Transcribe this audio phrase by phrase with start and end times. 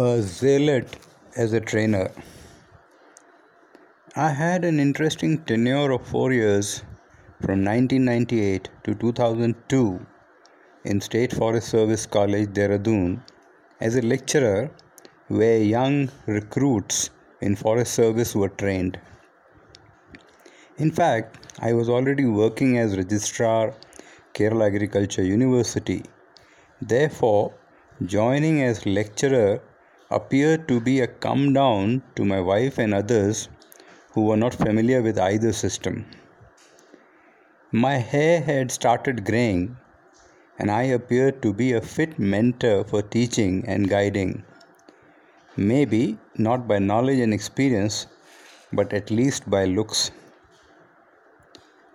[0.00, 0.96] a zealot
[1.34, 2.08] as a trainer.
[4.14, 6.84] I had an interesting tenure of four years
[7.40, 10.06] from 1998 to 2002
[10.84, 13.20] in State Forest Service College, Dehradun,
[13.80, 14.70] as a lecturer
[15.26, 17.10] where young recruits
[17.40, 19.00] in Forest Service were trained.
[20.76, 23.74] In fact, I was already working as registrar
[24.32, 26.04] Kerala Agriculture University.
[26.80, 27.52] Therefore,
[28.06, 29.60] joining as lecturer
[30.10, 33.48] appeared to be a come down to my wife and others
[34.12, 36.06] who were not familiar with either system.
[37.72, 39.76] My hair had started graying,
[40.58, 44.44] and I appeared to be a fit mentor for teaching and guiding.
[45.56, 48.06] Maybe not by knowledge and experience,
[48.72, 50.10] but at least by looks.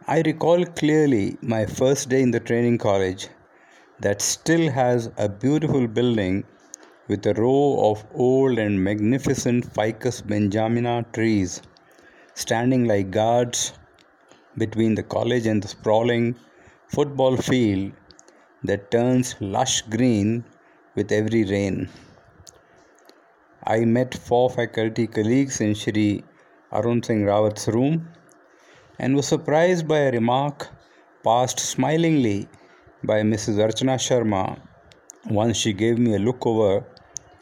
[0.08, 3.30] I recall clearly my first day in the training college
[4.02, 6.44] that still has a beautiful building
[7.08, 11.62] with a row of old and magnificent Ficus benjamina trees
[12.34, 13.74] standing like guards
[14.58, 16.36] between the college and the sprawling
[16.88, 17.92] football field
[18.64, 20.46] that turns lush green
[20.96, 21.90] with every rain.
[23.66, 26.24] I met four faculty colleagues in Shri
[26.72, 28.08] Arun Singh Rawat's room
[29.00, 30.70] and was surprised by a remark
[31.24, 32.48] passed smilingly
[33.04, 33.58] by Mrs.
[33.66, 34.60] Archana Sharma
[35.30, 36.86] once she gave me a look over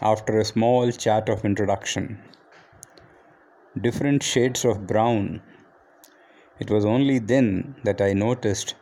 [0.01, 2.19] after a small chat of introduction.
[3.79, 5.41] Different shades of brown.
[6.59, 8.75] It was only then that I noticed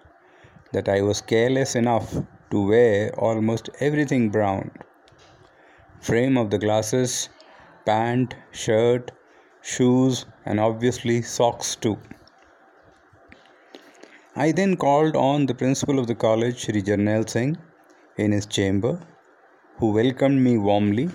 [0.71, 2.13] that I was careless enough
[2.51, 4.71] to wear almost everything brown
[5.99, 7.29] frame of the glasses,
[7.85, 9.11] pant, shirt,
[9.61, 11.97] shoes, and obviously socks too.
[14.35, 17.57] I then called on the principal of the college, Shri Jarnail Singh,
[18.17, 18.99] in his chamber
[19.79, 21.09] who welcomed me warmly.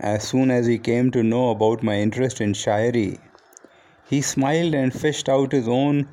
[0.00, 3.18] As soon as he came to know about my interest in Shairi,
[4.08, 6.08] he smiled and fished out his own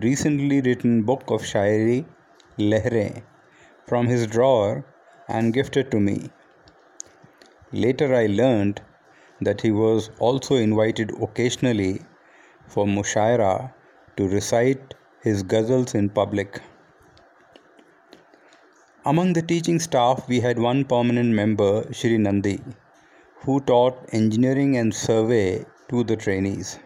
[0.00, 2.04] recently written book of Shairi,
[2.58, 3.22] Lehre,
[3.86, 4.84] from his drawer
[5.28, 6.30] and gifted to me.
[7.72, 8.80] Later, I learned
[9.40, 12.02] that he was also invited occasionally
[12.66, 13.72] for Mushaira
[14.16, 16.60] to recite his ghazals in public.
[19.04, 22.60] Among the teaching staff, we had one permanent member, Shri Nandi,
[23.42, 26.80] who taught engineering and survey to the trainees.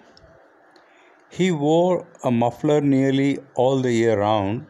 [1.30, 4.66] He wore a muffler nearly all the year round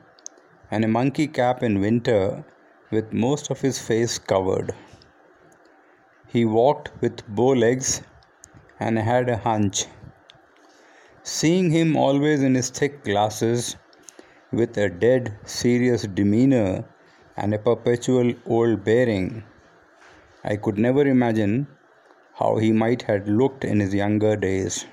[0.71, 2.45] and a monkey cap in winter
[2.93, 4.73] with most of his face covered.
[6.29, 8.03] He walked with bow legs
[8.79, 9.87] and had a hunch.
[11.25, 13.77] Seeing him always in his thick glasses,
[14.53, 16.85] with a dead, serious demeanor
[17.37, 19.43] and a perpetual old bearing.
[20.45, 21.67] I could never imagine
[22.35, 24.87] how he might have looked in his younger days.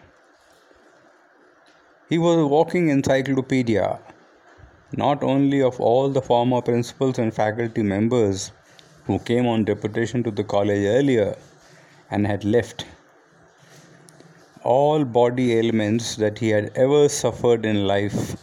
[2.10, 4.00] He was a walking encyclopedia,
[4.96, 8.52] not only of all the former principals and faculty members
[9.06, 11.36] who came on deputation to the college earlier
[12.12, 12.86] and had left,
[14.64, 18.36] all body ailments that he had ever suffered in life,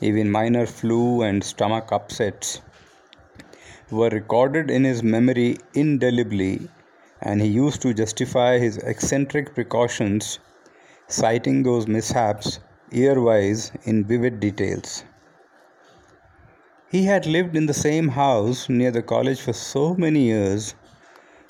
[0.00, 2.60] even minor flu and stomach upsets
[3.94, 6.68] were recorded in his memory indelibly,
[7.22, 10.38] and he used to justify his eccentric precautions,
[11.08, 12.60] citing those mishaps
[12.90, 15.04] year-wise in vivid details.
[16.90, 20.74] He had lived in the same house near the college for so many years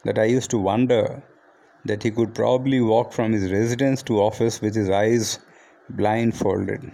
[0.04, 1.22] that I used to wonder
[1.84, 5.38] that he could probably walk from his residence to office with his eyes
[5.90, 6.90] blindfolded.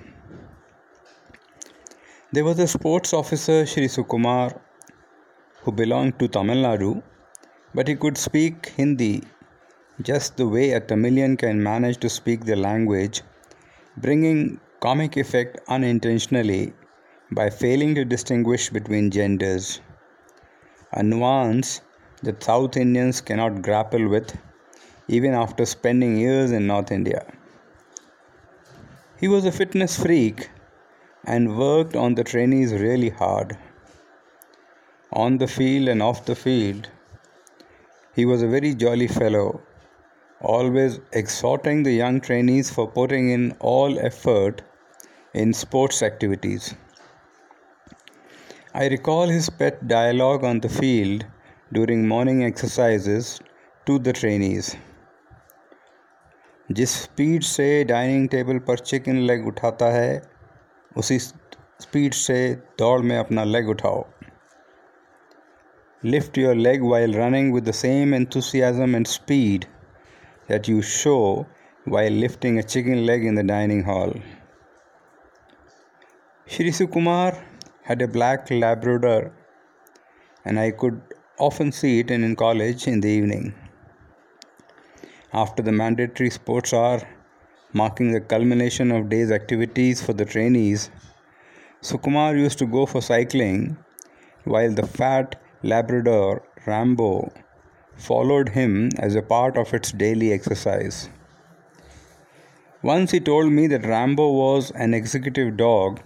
[2.33, 4.59] There was a sports officer, Shri Sukumar,
[5.62, 7.03] who belonged to Tamil Nadu,
[7.75, 9.22] but he could speak Hindi
[10.03, 13.22] just the way a Tamilian can manage to speak the language,
[13.98, 16.72] bringing comic effect unintentionally
[17.31, 19.81] by failing to distinguish between genders.
[20.93, 21.82] A nuance
[22.22, 24.36] that South Indians cannot grapple with
[25.09, 27.24] even after spending years in North India.
[29.18, 30.48] He was a fitness freak
[31.24, 33.59] and worked on the trainees really hard
[35.11, 36.90] on the field and off the field,
[38.16, 39.61] he was a very jolly fellow,
[40.41, 44.61] always exhorting the young trainees for putting in all effort
[45.34, 46.76] in sports activities.
[48.73, 51.26] I recall his pet dialogue on the field
[51.73, 53.40] during morning exercises
[53.85, 54.76] to the trainees.
[56.72, 60.22] जिस speed से dining table पर chicken leg उठाता है
[60.97, 62.37] उसी speed से
[62.79, 64.03] दौड़ में अपना लेग उठाओ
[66.02, 69.66] lift your leg while running with the same enthusiasm and speed
[70.48, 71.47] that you show
[71.84, 74.12] while lifting a chicken leg in the dining hall.
[76.47, 77.44] Shri Kumar
[77.82, 79.32] had a black Labrador,
[80.44, 81.00] and I could
[81.38, 83.54] often see it in college in the evening.
[85.32, 87.02] After the mandatory sports hour,
[87.72, 90.91] marking the culmination of day's activities for the trainees,
[91.82, 93.76] Sukumar used to go for cycling
[94.44, 97.30] while the fat Labrador Rambo
[97.95, 101.10] followed him as a part of its daily exercise.
[102.80, 106.01] Once he told me that Rambo was an executive dog,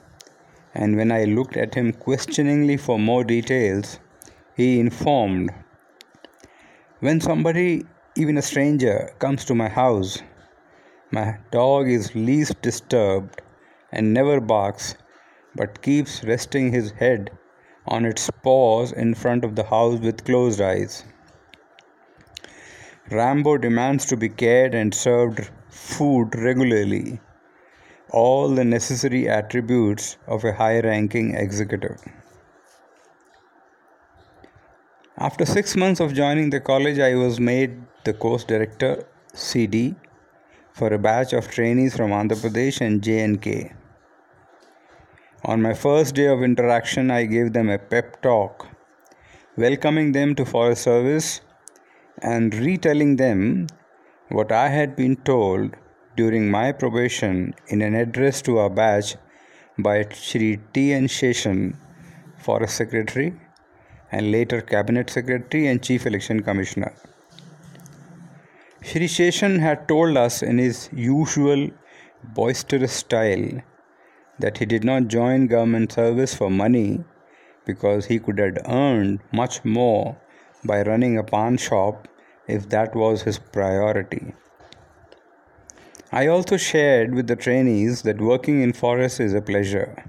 [0.74, 4.00] and when I looked at him questioningly for more details,
[4.56, 5.54] he informed
[6.98, 7.86] When somebody
[8.16, 10.20] even a stranger comes to my house,
[11.12, 13.40] my dog is least disturbed
[13.92, 14.96] and never barks,
[15.54, 17.30] but keeps resting his head
[17.86, 21.04] on its paws in front of the house with closed eyes.
[23.10, 27.20] Rambo demands to be cared and served food regularly,
[28.10, 32.00] all the necessary attributes of a high ranking executive.
[35.18, 39.94] After six months of joining the college, I was made the course director CD
[40.72, 43.72] for a batch of trainees from Andhra Pradesh and J&K.
[45.46, 48.66] On my first day of interaction, I gave them a pep talk,
[49.58, 51.42] welcoming them to forest service
[52.22, 53.66] and retelling them
[54.30, 55.76] what I had been told
[56.16, 59.16] during my probation in an address to our batch
[59.76, 60.94] by Shri T.
[60.94, 61.08] N.
[61.08, 61.76] Seshan,
[62.38, 63.38] Forest Secretary,
[64.10, 66.94] and later Cabinet Secretary and Chief Election Commissioner.
[68.82, 71.68] Shri Seshan had told us in his usual
[72.22, 73.60] boisterous style
[74.38, 77.04] that he did not join government service for money
[77.64, 80.16] because he could have earned much more
[80.64, 82.08] by running a pawn shop
[82.46, 84.34] if that was his priority.
[86.12, 90.04] I also shared with the trainees that working in forests is a pleasure.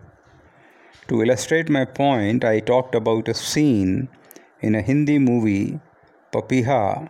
[1.07, 4.09] To illustrate my point, I talked about a scene
[4.61, 5.79] in a Hindi movie,
[6.31, 7.09] Papiha,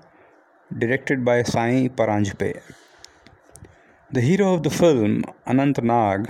[0.78, 2.62] directed by Sai Paranjpe.
[4.12, 6.30] The hero of the film, Anant Nag,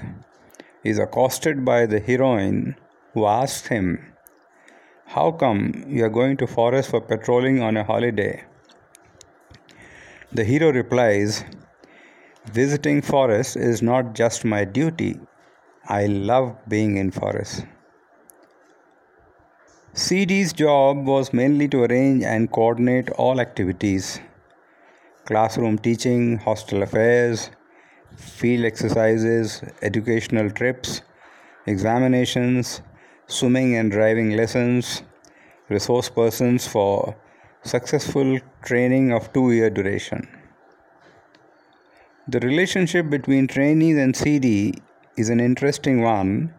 [0.85, 2.75] is accosted by the heroine
[3.13, 4.13] who asks him,
[5.07, 8.43] How come you are going to forest for patrolling on a holiday?
[10.31, 11.43] The hero replies,
[12.51, 15.19] Visiting forest is not just my duty,
[15.87, 17.65] I love being in forest.
[19.93, 24.19] CD's job was mainly to arrange and coordinate all activities
[25.25, 27.49] classroom teaching, hostel affairs,
[28.15, 31.01] field exercises, educational trips,
[31.65, 32.81] examinations,
[33.27, 35.03] swimming and driving lessons,
[35.69, 37.15] resource persons for
[37.63, 40.27] successful training of two year duration.
[42.27, 44.73] The relationship between trainees and CD
[45.17, 46.53] is an interesting one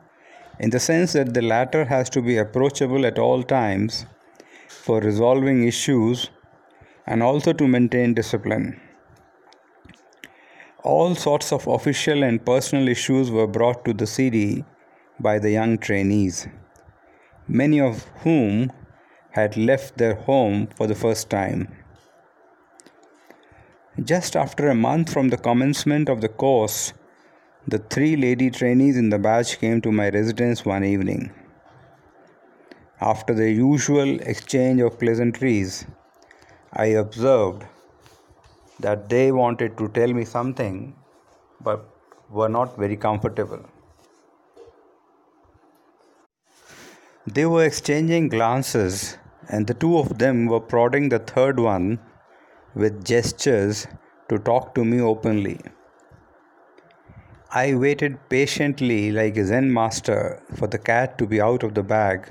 [0.59, 4.07] in the sense that the latter has to be approachable at all times
[4.69, 6.31] for resolving issues
[7.07, 8.81] and also to maintain discipline.
[10.87, 14.65] All sorts of official and personal issues were brought to the CD
[15.19, 16.47] by the young trainees,
[17.49, 18.71] many of whom
[19.31, 21.67] had left their home for the first time.
[24.01, 26.93] Just after a month from the commencement of the course,
[27.67, 31.33] the three lady trainees in the batch came to my residence one evening.
[33.01, 35.85] After the usual exchange of pleasantries,
[36.73, 37.65] I observed
[38.81, 40.95] that they wanted to tell me something
[41.61, 41.89] but
[42.31, 43.65] were not very comfortable.
[47.27, 49.19] They were exchanging glances,
[49.49, 51.99] and the two of them were prodding the third one
[52.75, 53.87] with gestures
[54.29, 55.61] to talk to me openly.
[57.51, 61.83] I waited patiently like a Zen master for the cat to be out of the
[61.83, 62.31] bag,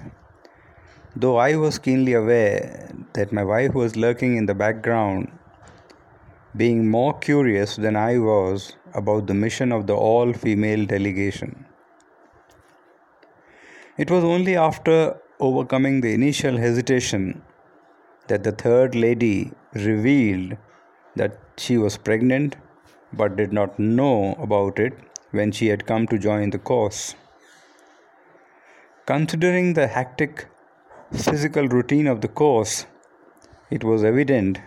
[1.16, 5.32] though I was keenly aware that my wife was lurking in the background,
[6.58, 11.66] being more curious than I was about the mission of the all female delegation.
[13.98, 17.42] It was only after overcoming the initial hesitation
[18.28, 20.58] that the third lady revealed
[21.16, 22.56] that she was pregnant
[23.14, 24.94] but did not know about it
[25.32, 27.16] when she had come to join the course.
[29.06, 30.48] Considering the hectic
[31.12, 32.86] physical routine of the course,
[33.70, 34.60] it was evident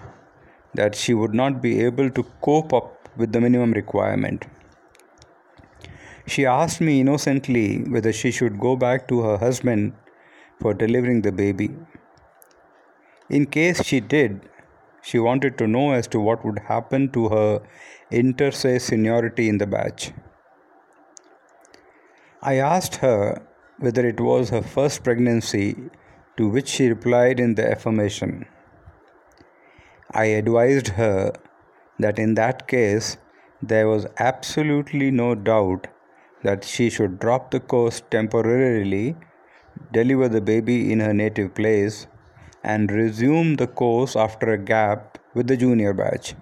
[0.78, 4.46] that she would not be able to cope up with the minimum requirement.
[6.26, 9.92] She asked me innocently whether she should go back to her husband
[10.60, 11.70] for delivering the baby.
[13.30, 14.40] In case she did,
[15.02, 17.62] she wanted to know as to what would happen to her
[18.10, 20.12] inter se seniority in the batch.
[22.42, 23.42] I asked her
[23.78, 25.76] whether it was her first pregnancy,
[26.36, 28.46] to which she replied in the affirmation.
[30.12, 31.32] I advised her
[31.98, 33.18] that in that case
[33.62, 35.86] there was absolutely no doubt
[36.42, 39.16] that she should drop the course temporarily,
[39.92, 42.06] deliver the baby in her native place,
[42.64, 46.34] and resume the course after a gap with the junior batch.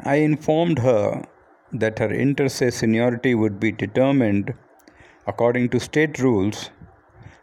[0.00, 1.24] I informed her
[1.72, 4.54] that her inter se seniority would be determined
[5.26, 6.70] according to state rules,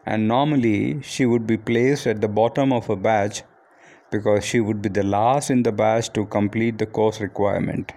[0.06, 3.44] and normally she would be placed at the bottom of a batch
[4.12, 7.92] because she would be the last in the batch to complete the course requirement.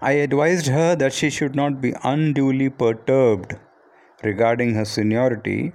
[0.00, 3.56] I advised her that she should not be unduly perturbed
[4.22, 5.72] regarding her seniority,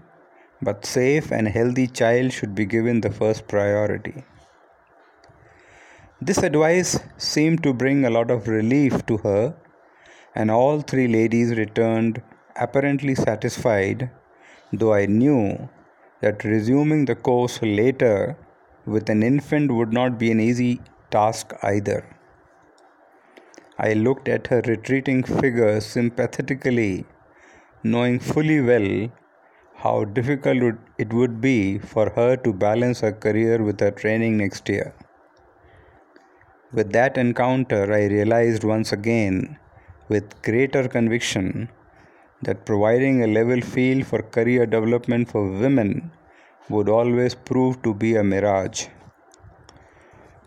[0.62, 4.24] but safe and healthy child should be given the first priority.
[6.22, 9.56] This advice seemed to bring a lot of relief to her,
[10.36, 12.22] and all three ladies returned
[12.56, 14.12] apparently satisfied,
[14.72, 15.68] though I knew
[16.22, 18.38] that resuming the course later
[18.86, 22.04] with an infant would not be an easy task either.
[23.78, 27.06] I looked at her retreating figure sympathetically,
[27.84, 29.12] knowing fully well
[29.76, 34.70] how difficult it would be for her to balance her career with her training next
[34.70, 34.94] year.
[36.72, 39.58] With that encounter, I realized once again,
[40.08, 41.70] with greater conviction,
[42.44, 46.12] that providing a level field for career development for women
[46.70, 48.88] would always prove to be a mirage.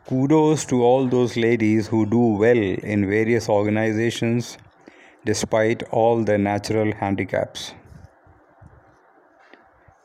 [0.07, 4.59] Kudos to all those ladies who do well in various organizations
[5.25, 7.73] despite all their natural handicaps.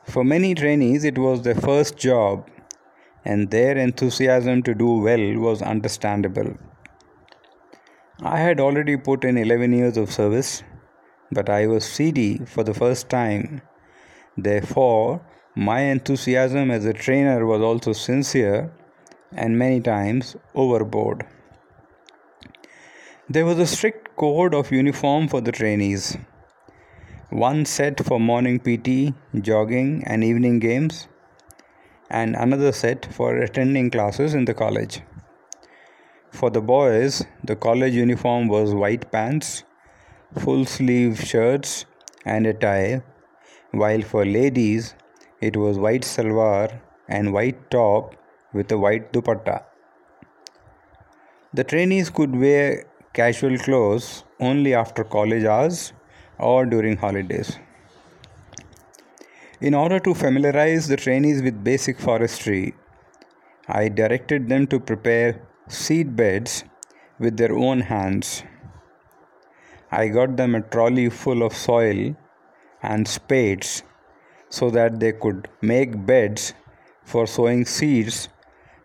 [0.04, 2.48] For many trainees, it was their first job
[3.24, 6.56] and their enthusiasm to do well was understandable.
[8.22, 10.62] I had already put in 11 years of service,
[11.30, 13.62] but I was CD for the first time.
[14.36, 15.20] Therefore,
[15.54, 18.72] my enthusiasm as a trainer was also sincere
[19.32, 21.26] and many times overboard.
[23.28, 26.16] There was a strict code of uniform for the trainees
[27.30, 31.06] one set for morning PT, jogging, and evening games,
[32.10, 35.00] and another set for attending classes in the college.
[36.32, 39.62] For the boys, the college uniform was white pants,
[40.38, 41.86] full sleeve shirts,
[42.24, 43.02] and a tie,
[43.72, 44.94] while for ladies,
[45.40, 48.14] it was white salwar and white top
[48.52, 49.64] with a white dupatta.
[51.52, 55.92] The trainees could wear casual clothes only after college hours
[56.38, 57.58] or during holidays.
[59.60, 62.74] In order to familiarize the trainees with basic forestry,
[63.68, 66.64] I directed them to prepare seed beds
[67.18, 68.42] with their own hands.
[69.90, 72.16] I got them a trolley full of soil
[72.82, 73.82] and spades
[74.48, 76.54] so that they could make beds
[77.04, 78.28] for sowing seeds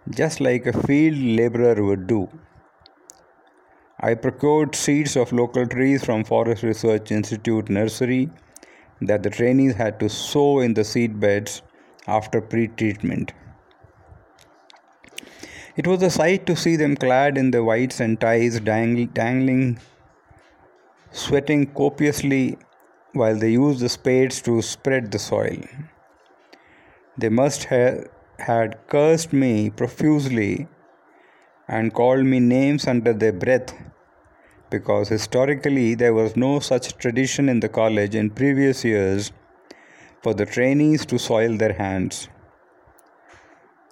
[0.10, 2.30] just like a field laborer would do.
[4.00, 8.30] I procured seeds of local trees from Forest Research Institute nursery
[9.02, 11.62] that the trainees had to sow in the seed beds
[12.08, 13.34] after pre treatment.
[15.76, 19.80] It was a sight to see them clad in their whites and ties, dangling,
[21.16, 22.58] sweating copiously
[23.14, 25.62] while they used the spades to spread the soil.
[27.18, 30.68] They must have had cursed me profusely
[31.70, 33.74] and called me names under their breath
[34.70, 39.32] because historically there was no such tradition in the college in previous years
[40.22, 42.28] for the trainees to soil their hands.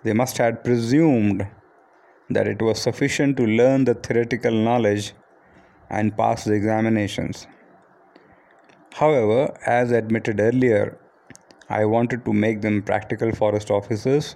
[0.04, 1.48] They must have presumed
[2.30, 5.14] that it was sufficient to learn the theoretical knowledge
[5.90, 7.48] and pass the examinations.
[8.94, 10.98] However, as admitted earlier,
[11.70, 14.36] I wanted to make them practical forest officers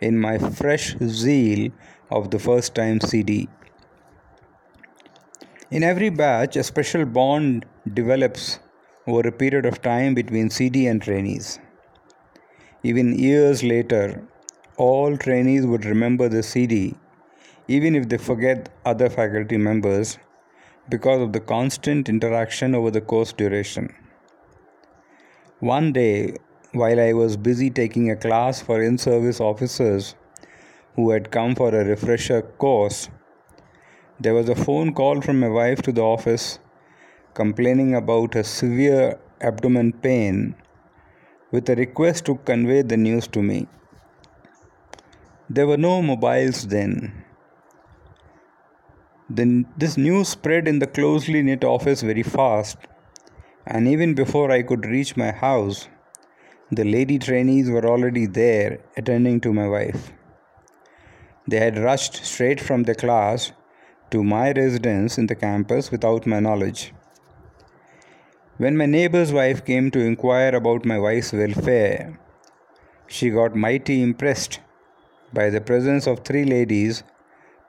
[0.00, 1.70] in my fresh zeal
[2.10, 3.48] of the first time CD.
[5.70, 8.60] In every batch, a special bond develops
[9.06, 11.58] over a period of time between CD and trainees.
[12.82, 14.22] Even years later,
[14.76, 16.94] all trainees would remember the CD,
[17.68, 20.18] even if they forget other faculty members,
[20.88, 23.94] because of the constant interaction over the course duration.
[25.60, 26.36] One day,
[26.72, 30.14] while I was busy taking a class for in service officers
[30.96, 33.08] who had come for a refresher course,
[34.20, 36.58] there was a phone call from my wife to the office
[37.34, 40.54] complaining about a severe abdomen pain,
[41.50, 43.66] with a request to convey the news to me.
[45.50, 47.24] There were no mobiles then.
[49.28, 52.76] Then this news spread in the closely knit office very fast,
[53.66, 55.88] and even before I could reach my house,
[56.70, 60.12] the lady trainees were already there attending to my wife.
[61.46, 63.52] They had rushed straight from the class
[64.10, 66.92] to my residence in the campus without my knowledge.
[68.58, 72.18] When my neighbor's wife came to inquire about my wife's welfare,
[73.06, 74.60] she got mighty impressed
[75.32, 77.02] by the presence of three ladies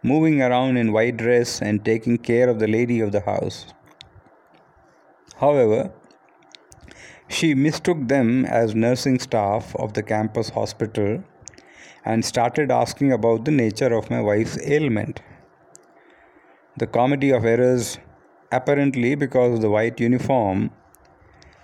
[0.10, 3.66] moving around in white dress and taking care of the lady of the house.
[5.38, 5.92] However,
[7.28, 11.24] she mistook them as nursing staff of the campus hospital
[12.04, 15.22] and started asking about the nature of my wife's ailment.
[16.78, 17.98] The comedy of errors,
[18.52, 20.70] apparently because of the white uniform,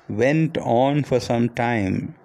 [0.09, 2.15] went on for some time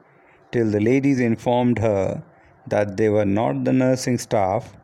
[0.50, 2.22] till the ladies informed her
[2.66, 4.74] that they were not the nursing staff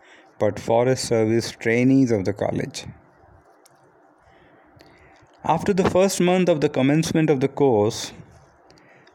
[0.43, 2.85] but forest service trainees of the college.
[5.45, 8.13] After the first month of the commencement of the course,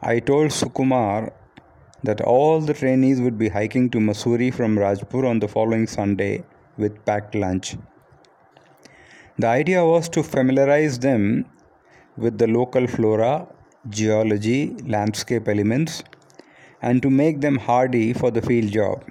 [0.00, 1.32] I told Sukumar
[2.02, 6.44] that all the trainees would be hiking to Mussoorie from Rajpur on the following Sunday
[6.78, 7.76] with packed lunch.
[9.38, 11.44] The idea was to familiarize them
[12.16, 13.48] with the local flora,
[13.90, 16.02] geology, landscape elements,
[16.80, 19.04] and to make them hardy for the field job.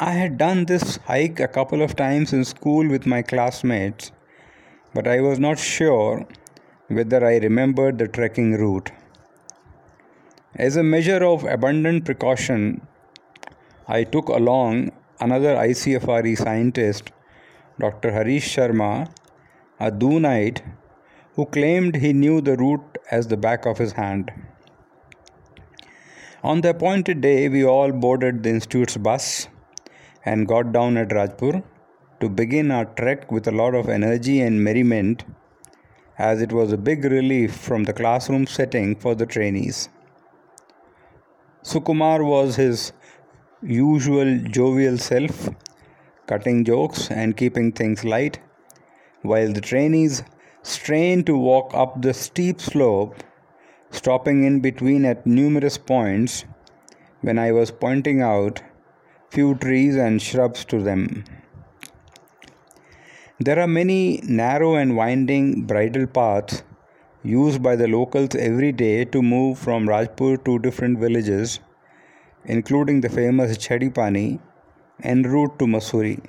[0.00, 4.10] I had done this hike a couple of times in school with my classmates,
[4.92, 6.26] but I was not sure
[6.88, 8.90] whether I remembered the trekking route.
[10.56, 12.84] As a measure of abundant precaution,
[13.86, 17.12] I took along another ICFRE scientist,
[17.78, 18.10] Dr.
[18.10, 19.08] Harish Sharma,
[19.78, 20.62] a Doonite
[21.36, 24.32] who claimed he knew the route as the back of his hand.
[26.42, 29.46] On the appointed day, we all boarded the institute's bus
[30.24, 31.62] and got down at Rajpur
[32.20, 35.24] to begin our trek with a lot of energy and merriment
[36.18, 39.88] as it was a big relief from the classroom setting for the trainees.
[41.62, 42.92] Sukumar was his
[43.62, 45.48] usual jovial self,
[46.26, 48.38] cutting jokes and keeping things light,
[49.22, 50.22] while the trainees
[50.62, 53.22] strained to walk up the steep slope,
[53.90, 56.44] stopping in between at numerous points
[57.22, 58.62] when I was pointing out
[59.34, 61.24] few trees and shrubs to them.
[63.40, 66.62] There are many narrow and winding bridle paths
[67.24, 71.58] used by the locals every day to move from Rajpur to different villages,
[72.44, 74.38] including the famous Jharipani
[75.02, 76.22] en route to Mussoorie.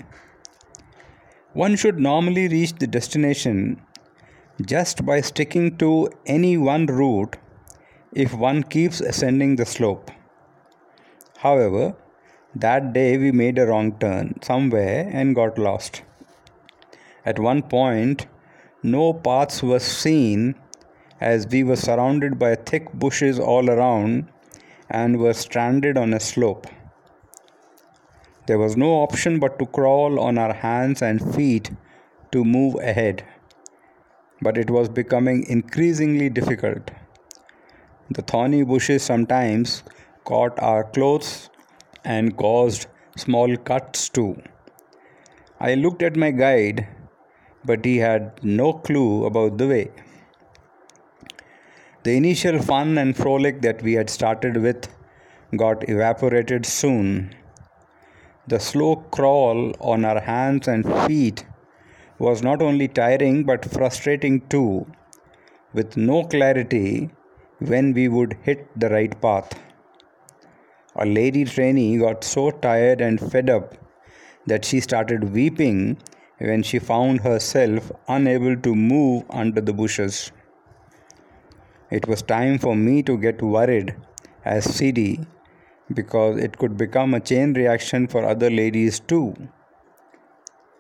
[1.54, 3.82] One should normally reach the destination
[4.74, 7.38] just by sticking to any one route
[8.13, 10.10] if one keeps ascending the slope.
[11.38, 11.96] However,
[12.56, 16.04] that day we made a wrong turn somewhere and got lost.
[17.26, 18.28] At one point,
[18.82, 20.56] no paths were seen
[21.20, 24.30] as we were surrounded by thick bushes all around
[24.89, 26.68] and were stranded on a slope.
[28.48, 31.72] There was no option but to crawl on our hands and feet
[32.32, 33.26] to move ahead,
[34.41, 36.91] but it was becoming increasingly difficult.
[38.12, 39.84] The thorny bushes sometimes
[40.26, 41.50] caught our clothes
[42.06, 42.88] and caused
[43.18, 44.41] small cuts too.
[45.60, 46.88] I looked at my guide
[47.65, 49.91] but he had no clue about the way.
[52.04, 54.88] The initial fun and frolic that we had started with
[55.58, 57.36] got evaporated soon.
[58.48, 61.46] The slow crawl on our hands and feet
[62.20, 64.86] was not only tiring but frustrating too,
[65.74, 67.10] with no clarity
[67.60, 69.64] when we would hit the right path.
[70.97, 73.75] A lady trainee got so tired and fed up
[74.45, 75.97] that she started weeping
[76.38, 80.31] when she found herself unable to move under the bushes.
[81.91, 83.95] It was time for me to get worried
[84.43, 85.19] as CD
[85.93, 89.36] because it could become a chain reaction for other ladies too.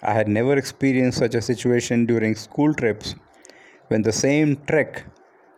[0.01, 3.15] I had never experienced such a situation during school trips
[3.87, 5.03] when the same trek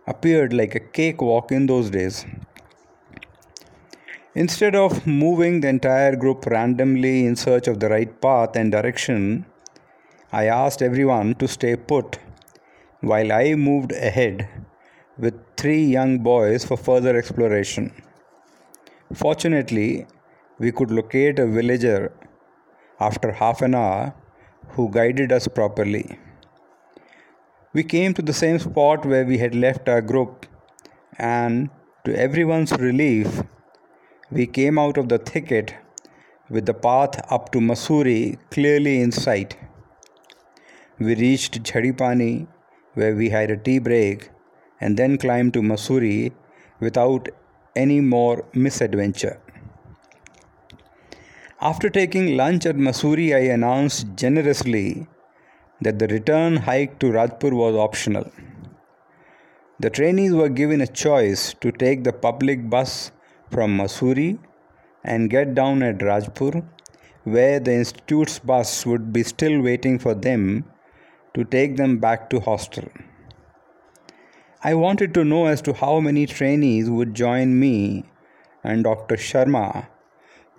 [0.08, 2.26] appeared like a cakewalk in those days.
[4.42, 9.48] Instead of moving the entire group randomly in search of the right path and direction,
[10.32, 12.20] I asked everyone to stay put
[13.02, 14.48] while I moved ahead
[15.18, 17.92] with three young boys for further exploration.
[19.12, 20.06] Fortunately,
[20.60, 22.12] we could locate a villager
[23.00, 24.14] after half an hour
[24.76, 26.20] who guided us properly.
[27.74, 30.46] We came to the same spot where we had left our group,
[31.18, 31.72] and
[32.08, 33.42] To everyone's relief,
[34.30, 35.74] we came out of the thicket
[36.50, 39.56] with the path up to Mussoorie clearly in sight.
[41.00, 42.48] We reached Jhadipani,
[42.96, 44.30] where we had a tea break,
[44.82, 46.34] and then climbed to Mussoorie
[46.82, 47.30] without
[47.76, 49.40] any more misadventure.
[51.62, 55.08] After taking lunch at Mussoorie, I announced generously
[55.82, 58.30] that the return hike to Rajpur was optional.
[59.80, 63.12] The trainees were given a choice to take the public bus
[63.52, 64.40] from Mussoorie
[65.04, 66.66] and get down at Rajpur,
[67.24, 70.66] where the institute's bus would be still waiting for them
[71.34, 72.90] to take them back to hostel.
[74.64, 78.06] I wanted to know as to how many trainees would join me
[78.64, 79.16] and Dr.
[79.16, 79.88] Sharma,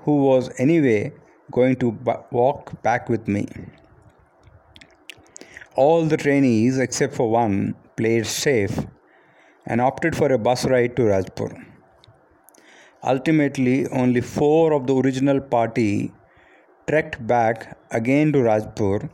[0.01, 1.13] who was anyway
[1.51, 1.91] going to
[2.31, 3.47] walk back with me.
[5.75, 8.87] All the trainees, except for one, played safe
[9.67, 11.65] and opted for a bus ride to Rajpur.
[13.05, 16.13] Ultimately, only four of the original party
[16.89, 19.09] trekked back again to Rajpur,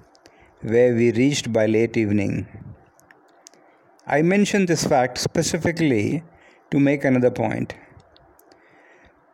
[0.63, 2.47] where we reached by late evening.
[4.07, 6.23] I mention this fact specifically
[6.71, 7.75] to make another point.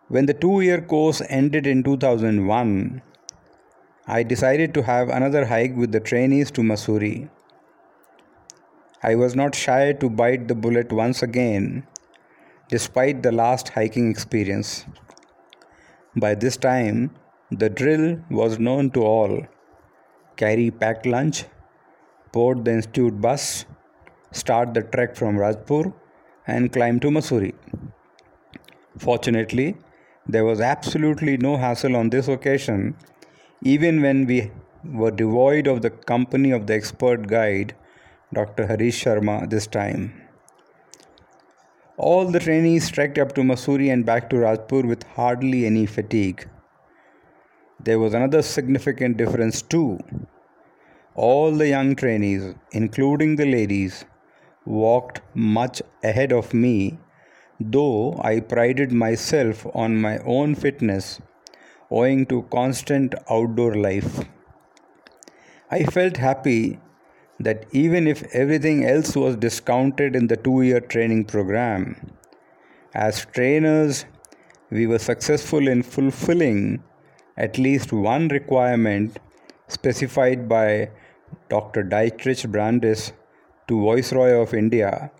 [0.09, 3.03] When the two year course ended in 2001,
[4.09, 7.29] I decided to have another hike with the trainees to Mussoorie.
[9.01, 11.87] I was not shy to bite the bullet once again,
[12.71, 14.87] despite the last hiking experience.
[16.17, 17.11] By this time,
[17.51, 19.47] the drill was known to all
[20.37, 21.45] carry packed lunch,
[22.33, 23.65] board the institute bus,
[24.31, 25.93] start the trek from Rajpur,
[26.47, 27.55] and climb to Mussoorie.
[28.99, 29.77] Fortunately,
[30.27, 32.97] there was absolutely no hassle on this occasion,
[33.63, 34.51] even when we
[34.85, 37.75] were devoid of the company of the expert guide,
[38.33, 38.67] Dr.
[38.67, 40.20] Harish Sharma, this time.
[42.09, 46.49] All the trainees trekked up to Mussoorie and back to Rajpur with hardly any fatigue.
[47.79, 49.99] There was another significant difference too.
[51.15, 54.07] All the young trainees, including the ladies,
[54.65, 56.99] walked much ahead of me
[57.61, 61.21] though I prided myself on my own fitness
[61.91, 64.21] owing to constant outdoor life.
[65.71, 66.79] I felt happy
[67.41, 71.97] that even if everything else was discounted in the two year training program,
[72.95, 74.05] as trainers,
[74.71, 76.83] we were successful in fulfilling
[77.37, 79.19] at least one requirement
[79.69, 80.91] specified by
[81.49, 81.83] Dr.
[81.83, 83.13] Dietrich Brandis
[83.69, 85.11] to Viceroy of India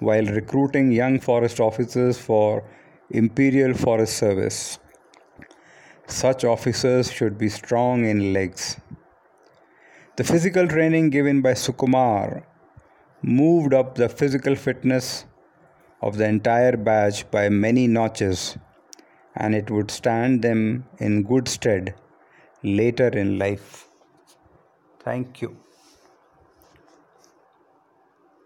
[0.00, 2.64] while recruiting young forest officers for
[3.10, 4.78] Imperial Forest Service.
[6.06, 8.76] Such officers should be strong in legs.
[10.20, 12.42] The physical training given by Sukumar
[13.22, 15.24] moved up the physical fitness
[16.02, 18.58] of the entire batch by many notches,
[19.34, 21.94] and it would stand them in good stead
[22.62, 23.88] later in life.
[25.02, 25.56] Thank you.